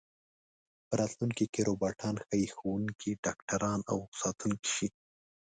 [0.87, 4.87] په راتلونکي کې روباټان ښايي ښوونکي، ډاکټران او ساتونکي شي.